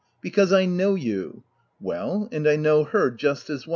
—Because 0.29 0.51
I 0.51 0.65
know 0.65 0.95
you— 0.95 1.43
Well, 1.79 2.27
and 2.31 2.47
I 2.49 2.55
know 2.55 2.85
her 2.85 3.11
just 3.11 3.51
as 3.51 3.67
well." 3.67 3.69